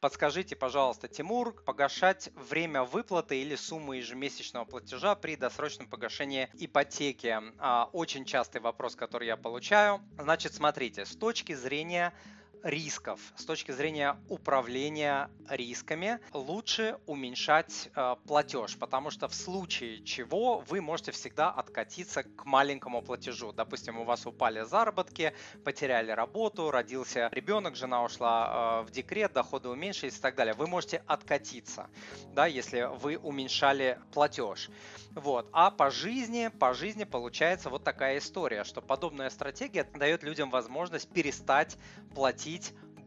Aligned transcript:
Подскажите, 0.00 0.54
пожалуйста, 0.54 1.08
Тимур, 1.08 1.52
погашать 1.64 2.30
время 2.36 2.84
выплаты 2.84 3.42
или 3.42 3.56
сумму 3.56 3.94
ежемесячного 3.94 4.64
платежа 4.64 5.16
при 5.16 5.34
досрочном 5.34 5.88
погашении 5.88 6.48
ипотеки? 6.54 7.36
А, 7.58 7.90
очень 7.92 8.24
частый 8.24 8.60
вопрос, 8.60 8.94
который 8.94 9.26
я 9.26 9.36
получаю. 9.36 10.00
Значит, 10.16 10.54
смотрите, 10.54 11.04
с 11.04 11.16
точки 11.16 11.52
зрения 11.52 12.14
рисков, 12.62 13.20
с 13.36 13.44
точки 13.44 13.72
зрения 13.72 14.16
управления 14.28 15.30
рисками, 15.48 16.18
лучше 16.32 16.98
уменьшать 17.06 17.90
э, 17.94 18.16
платеж, 18.26 18.76
потому 18.76 19.10
что 19.10 19.28
в 19.28 19.34
случае 19.34 20.02
чего 20.04 20.58
вы 20.68 20.80
можете 20.80 21.12
всегда 21.12 21.50
откатиться 21.50 22.22
к 22.22 22.44
маленькому 22.44 23.02
платежу. 23.02 23.52
Допустим, 23.52 23.98
у 23.98 24.04
вас 24.04 24.26
упали 24.26 24.62
заработки, 24.64 25.32
потеряли 25.64 26.10
работу, 26.10 26.70
родился 26.70 27.28
ребенок, 27.32 27.76
жена 27.76 28.02
ушла 28.02 28.82
э, 28.82 28.86
в 28.86 28.90
декрет, 28.90 29.32
доходы 29.32 29.68
уменьшились 29.68 30.18
и 30.18 30.20
так 30.20 30.34
далее. 30.34 30.54
Вы 30.54 30.66
можете 30.66 31.02
откатиться, 31.06 31.88
да, 32.34 32.46
если 32.46 32.88
вы 33.00 33.16
уменьшали 33.16 33.98
платеж. 34.12 34.70
Вот. 35.14 35.48
А 35.52 35.70
по 35.70 35.90
жизни, 35.90 36.48
по 36.48 36.74
жизни 36.74 37.04
получается 37.04 37.70
вот 37.70 37.84
такая 37.84 38.18
история, 38.18 38.64
что 38.64 38.82
подобная 38.82 39.30
стратегия 39.30 39.84
дает 39.84 40.22
людям 40.22 40.50
возможность 40.50 41.08
перестать 41.08 41.76
платить 42.14 42.47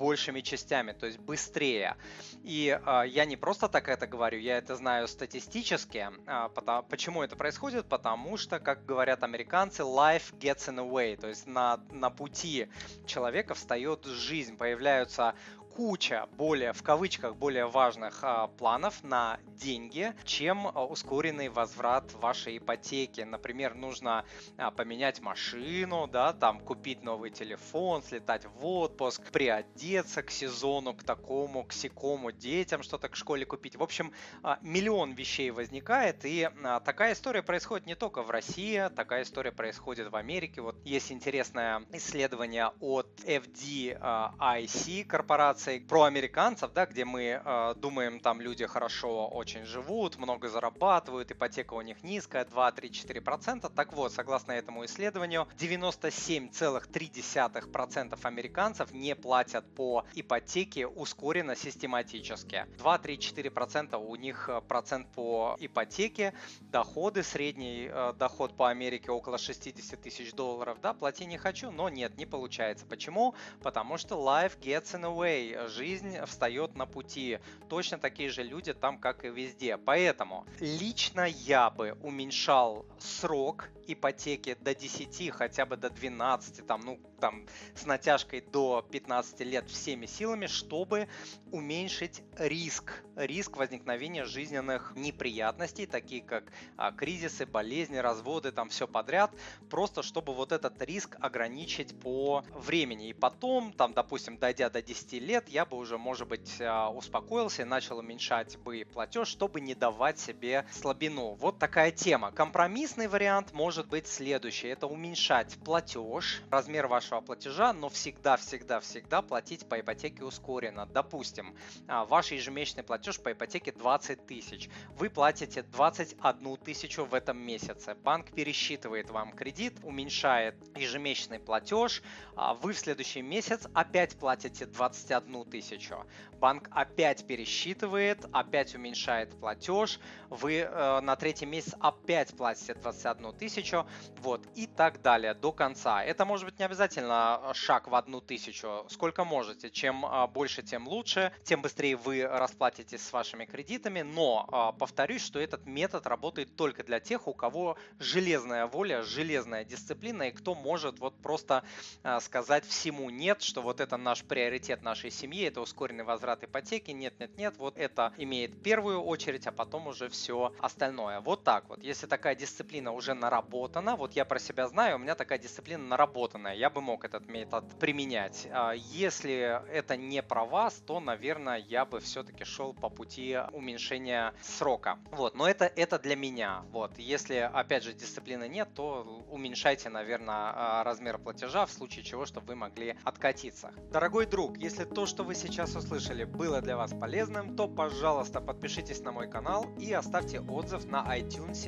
большими 0.01 0.41
частями, 0.41 0.93
то 0.93 1.05
есть 1.05 1.19
быстрее. 1.19 1.95
И 2.43 2.75
э, 2.85 3.03
я 3.07 3.25
не 3.25 3.37
просто 3.37 3.67
так 3.67 3.87
это 3.87 4.07
говорю, 4.07 4.39
я 4.39 4.57
это 4.57 4.75
знаю 4.75 5.07
статистически. 5.07 6.09
Э, 6.25 6.49
потому, 6.55 6.83
почему 6.83 7.21
это 7.21 7.35
происходит? 7.35 7.85
Потому 7.87 8.37
что, 8.37 8.59
как 8.59 8.85
говорят 8.85 9.23
американцы, 9.23 9.83
life 9.83 10.33
gets 10.39 10.67
in 10.69 10.75
the 10.75 10.89
way, 10.89 11.15
то 11.17 11.27
есть 11.27 11.45
на, 11.45 11.79
на 11.91 12.09
пути 12.09 12.67
человека 13.05 13.53
встает 13.53 14.05
жизнь, 14.05 14.57
появляются 14.57 15.35
куча 15.75 16.27
более, 16.37 16.73
в 16.73 16.83
кавычках, 16.83 17.35
более 17.35 17.65
важных 17.65 18.19
а, 18.23 18.47
планов 18.47 19.03
на 19.03 19.39
деньги, 19.47 20.13
чем 20.25 20.67
а, 20.67 20.85
ускоренный 20.85 21.49
возврат 21.49 22.13
вашей 22.13 22.57
ипотеки. 22.57 23.21
Например, 23.21 23.73
нужно 23.73 24.25
а, 24.57 24.71
поменять 24.71 25.21
машину, 25.21 26.07
да, 26.07 26.33
там 26.33 26.59
купить 26.59 27.03
новый 27.03 27.29
телефон, 27.31 28.03
слетать 28.03 28.45
в 28.45 28.65
отпуск, 28.65 29.21
приодеться 29.31 30.23
к 30.23 30.31
сезону, 30.31 30.93
к 30.93 31.03
такому, 31.03 31.63
к 31.63 31.73
сякому, 31.73 32.31
детям 32.31 32.83
что-то 32.83 33.09
к 33.09 33.15
школе 33.15 33.45
купить. 33.45 33.75
В 33.75 33.83
общем, 33.83 34.13
миллион 34.61 35.13
вещей 35.13 35.51
возникает, 35.51 36.25
и 36.25 36.49
такая 36.83 37.13
история 37.13 37.43
происходит 37.43 37.85
не 37.85 37.95
только 37.95 38.23
в 38.23 38.29
России, 38.29 38.89
такая 38.95 39.23
история 39.23 39.51
происходит 39.51 40.11
в 40.11 40.15
Америке. 40.15 40.61
Вот 40.61 40.75
есть 40.85 41.11
интересное 41.11 41.83
исследование 41.91 42.71
от 42.79 43.07
FDIC 43.25 45.05
корпорации, 45.05 45.60
информацией 45.61 45.79
про 45.79 46.03
американцев, 46.03 46.71
да, 46.73 46.85
где 46.85 47.05
мы 47.05 47.41
э, 47.43 47.73
думаем, 47.75 48.19
там 48.19 48.41
люди 48.41 48.65
хорошо 48.65 49.27
очень 49.27 49.63
живут, 49.65 50.17
много 50.17 50.49
зарабатывают, 50.49 51.31
ипотека 51.31 51.75
у 51.75 51.81
них 51.81 52.03
низкая, 52.03 52.43
2-3-4%. 52.45 53.71
Так 53.75 53.93
вот, 53.93 54.11
согласно 54.11 54.53
этому 54.53 54.83
исследованию, 54.85 55.47
97,3% 55.59 58.19
американцев 58.23 58.91
не 58.91 59.15
платят 59.15 59.65
по 59.75 60.03
ипотеке 60.15 60.87
ускоренно 60.87 61.55
систематически. 61.55 62.65
2-3-4% 62.77 63.97
у 63.97 64.15
них 64.15 64.49
э, 64.49 64.61
процент 64.61 65.07
по 65.11 65.55
ипотеке, 65.59 66.33
доходы, 66.61 67.21
средний 67.23 67.89
э, 67.91 68.13
доход 68.17 68.55
по 68.55 68.69
Америке 68.69 69.11
около 69.11 69.37
60 69.37 70.01
тысяч 70.01 70.33
долларов, 70.33 70.79
да, 70.81 70.93
плати 70.93 71.25
не 71.25 71.37
хочу, 71.37 71.69
но 71.71 71.89
нет, 71.89 72.17
не 72.17 72.25
получается. 72.25 72.85
Почему? 72.85 73.35
Потому 73.61 73.97
что 73.97 74.15
life 74.15 74.57
gets 74.59 74.95
in 74.95 75.01
the 75.01 75.13
way, 75.15 75.50
жизнь 75.67 76.17
встает 76.25 76.75
на 76.75 76.85
пути. 76.85 77.39
Точно 77.69 77.97
такие 77.97 78.29
же 78.29 78.43
люди 78.43 78.73
там, 78.73 78.97
как 78.97 79.25
и 79.25 79.29
везде. 79.29 79.77
Поэтому 79.77 80.45
лично 80.59 81.27
я 81.27 81.69
бы 81.69 81.97
уменьшал 82.01 82.85
срок 82.99 83.69
ипотеки 83.87 84.57
до 84.61 84.73
10, 84.75 85.31
хотя 85.31 85.65
бы 85.65 85.77
до 85.77 85.89
12, 85.89 86.65
там, 86.65 86.81
ну, 86.81 86.99
там, 87.19 87.45
с 87.75 87.85
натяжкой 87.85 88.41
до 88.41 88.85
15 88.91 89.39
лет 89.41 89.69
всеми 89.69 90.05
силами, 90.05 90.47
чтобы 90.47 91.07
уменьшить 91.51 92.23
риск, 92.37 93.03
риск 93.15 93.57
возникновения 93.57 94.25
жизненных 94.25 94.93
неприятностей, 94.95 95.85
такие 95.85 96.21
как 96.21 96.51
а, 96.77 96.91
кризисы, 96.91 97.45
болезни, 97.45 97.97
разводы, 97.97 98.51
там 98.51 98.69
все 98.69 98.87
подряд, 98.87 99.31
просто 99.69 100.03
чтобы 100.03 100.33
вот 100.33 100.51
этот 100.51 100.81
риск 100.81 101.15
ограничить 101.19 101.97
по 101.99 102.43
времени. 102.53 103.09
И 103.09 103.13
потом, 103.13 103.71
там, 103.73 103.93
допустим, 103.93 104.37
дойдя 104.37 104.69
до 104.69 104.81
10 104.81 105.13
лет, 105.13 105.40
я 105.49 105.65
бы 105.65 105.77
уже, 105.77 105.97
может 105.97 106.27
быть, 106.27 106.59
а, 106.61 106.89
успокоился 106.89 107.63
и 107.63 107.65
начал 107.65 107.97
уменьшать 107.97 108.57
бы 108.57 108.85
платеж, 108.91 109.27
чтобы 109.27 109.61
не 109.61 109.75
давать 109.75 110.19
себе 110.19 110.65
слабину. 110.71 111.33
Вот 111.35 111.59
такая 111.59 111.91
тема. 111.91 112.31
Компромиссный 112.31 113.07
вариант 113.07 113.53
может 113.53 113.87
быть 113.87 114.07
следующий. 114.07 114.67
Это 114.67 114.87
уменьшать 114.87 115.57
платеж, 115.63 116.41
размер 116.49 116.87
вашего 116.87 117.21
платежа, 117.21 117.73
но 117.73 117.89
всегда-всегда-всегда 117.89 119.21
платить 119.21 119.67
по 119.67 119.79
ипотеке 119.79 120.23
ускоренно. 120.23 120.85
Допустим, 120.85 121.55
а, 121.87 122.05
ваш 122.05 122.31
ежемесячный 122.31 122.83
платеж 122.83 123.19
по 123.19 123.31
ипотеке 123.31 123.71
20 123.71 124.25
тысяч. 124.25 124.69
Вы 124.97 125.09
платите 125.09 125.63
21 125.63 126.57
тысячу 126.57 127.05
в 127.05 127.13
этом 127.13 127.37
месяце. 127.37 127.95
Банк 127.95 128.31
пересчитывает 128.31 129.09
вам 129.09 129.31
кредит, 129.33 129.77
уменьшает 129.83 130.55
ежемесячный 130.75 131.39
платеж. 131.39 132.01
А 132.35 132.53
вы 132.53 132.73
в 132.73 132.79
следующий 132.79 133.21
месяц 133.21 133.67
опять 133.73 134.17
платите 134.17 134.65
21 134.65 135.30
одну 135.31 135.45
тысячу. 135.45 136.05
Банк 136.39 136.67
опять 136.71 137.25
пересчитывает, 137.25 138.25
опять 138.33 138.75
уменьшает 138.75 139.39
платеж, 139.39 139.99
вы 140.29 140.57
э, 140.57 140.99
на 141.01 141.15
третий 141.15 141.45
месяц 141.45 141.73
опять 141.79 142.35
платите 142.35 142.73
21 142.73 143.33
тысячу, 143.33 143.85
вот, 144.17 144.45
и 144.55 144.67
так 144.67 145.01
далее 145.01 145.33
до 145.33 145.53
конца. 145.53 146.03
Это 146.03 146.25
может 146.25 146.45
быть 146.45 146.59
не 146.59 146.65
обязательно 146.65 147.51
шаг 147.53 147.87
в 147.87 147.95
одну 147.95 148.19
тысячу, 148.19 148.85
сколько 148.89 149.23
можете. 149.23 149.69
Чем 149.69 150.05
э, 150.05 150.27
больше, 150.27 150.63
тем 150.63 150.87
лучше, 150.87 151.31
тем 151.43 151.61
быстрее 151.61 151.95
вы 151.95 152.23
расплатитесь 152.23 153.01
с 153.01 153.13
вашими 153.13 153.45
кредитами, 153.45 154.01
но 154.01 154.49
э, 154.51 154.77
повторюсь, 154.77 155.23
что 155.23 155.39
этот 155.39 155.65
метод 155.65 156.07
работает 156.07 156.55
только 156.57 156.83
для 156.83 156.99
тех, 156.99 157.27
у 157.27 157.33
кого 157.33 157.77
железная 157.99 158.65
воля, 158.67 159.01
железная 159.03 159.63
дисциплина, 159.63 160.23
и 160.23 160.31
кто 160.31 160.55
может 160.55 160.99
вот 160.99 161.21
просто 161.21 161.63
э, 162.03 162.19
сказать 162.19 162.65
всему 162.65 163.09
нет, 163.09 163.41
что 163.41 163.61
вот 163.61 163.79
это 163.79 163.95
наш 163.95 164.23
приоритет 164.23 164.81
нашей 164.81 165.11
семьи, 165.21 165.47
это 165.47 165.61
ускоренный 165.61 166.03
возврат 166.03 166.43
ипотеки, 166.43 166.91
нет, 166.91 167.13
нет, 167.19 167.37
нет, 167.37 167.55
вот 167.57 167.77
это 167.77 168.13
имеет 168.17 168.61
первую 168.63 169.01
очередь, 169.01 169.47
а 169.47 169.51
потом 169.51 169.87
уже 169.87 170.09
все 170.09 170.53
остальное. 170.59 171.19
Вот 171.21 171.43
так 171.43 171.69
вот. 171.69 171.83
Если 171.83 172.07
такая 172.07 172.35
дисциплина 172.35 172.91
уже 172.91 173.13
наработана, 173.13 173.95
вот 173.95 174.13
я 174.13 174.25
про 174.25 174.39
себя 174.39 174.67
знаю, 174.67 174.95
у 174.95 174.99
меня 174.99 175.15
такая 175.15 175.37
дисциплина 175.37 175.83
наработанная, 175.83 176.55
я 176.55 176.69
бы 176.69 176.81
мог 176.81 177.05
этот 177.05 177.27
метод 177.27 177.65
применять. 177.79 178.47
А 178.51 178.73
если 178.73 179.61
это 179.71 179.97
не 179.97 180.23
про 180.23 180.45
вас, 180.45 180.81
то, 180.87 180.99
наверное, 180.99 181.57
я 181.57 181.85
бы 181.85 181.99
все-таки 181.99 182.43
шел 182.43 182.73
по 182.73 182.89
пути 182.89 183.37
уменьшения 183.51 184.33
срока. 184.41 184.97
Вот, 185.11 185.35
но 185.35 185.47
это, 185.47 185.65
это 185.65 185.99
для 185.99 186.15
меня. 186.15 186.63
Вот, 186.71 186.97
если, 186.97 187.49
опять 187.53 187.83
же, 187.83 187.93
дисциплины 187.93 188.47
нет, 188.47 188.69
то 188.73 189.23
уменьшайте, 189.29 189.89
наверное, 189.89 190.51
а, 190.55 190.83
размер 190.83 191.17
платежа 191.17 191.65
в 191.65 191.71
случае 191.71 192.03
чего, 192.03 192.25
чтобы 192.25 192.47
вы 192.47 192.55
могли 192.55 192.95
откатиться. 193.03 193.71
Дорогой 193.91 194.25
друг, 194.25 194.57
если 194.57 194.85
то, 194.85 195.05
что 195.11 195.25
вы 195.25 195.35
сейчас 195.35 195.75
услышали, 195.75 196.23
было 196.23 196.61
для 196.61 196.77
вас 196.77 196.91
полезным, 196.91 197.57
то, 197.57 197.67
пожалуйста, 197.67 198.39
подпишитесь 198.39 199.01
на 199.01 199.11
мой 199.11 199.29
канал 199.29 199.65
и 199.77 199.91
оставьте 199.91 200.39
отзыв 200.39 200.85
на 200.85 201.05
iTunes 201.17 201.67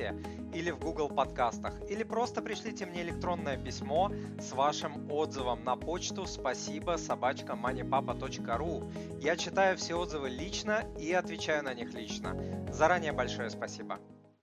или 0.54 0.70
в 0.70 0.78
Google 0.78 1.10
подкастах. 1.10 1.74
Или 1.90 2.04
просто 2.04 2.40
пришлите 2.40 2.86
мне 2.86 3.02
электронное 3.02 3.58
письмо 3.58 4.10
с 4.40 4.52
вашим 4.52 5.12
отзывом 5.12 5.62
на 5.62 5.76
почту 5.76 6.24
спасибо 6.26 6.96
собачка 6.96 7.52
moneypapa.ru. 7.52 9.20
Я 9.20 9.36
читаю 9.36 9.76
все 9.76 9.94
отзывы 9.94 10.30
лично 10.30 10.84
и 10.98 11.12
отвечаю 11.12 11.64
на 11.64 11.74
них 11.74 11.92
лично. 11.92 12.34
Заранее 12.72 13.12
большое 13.12 13.50
спасибо. 13.50 14.00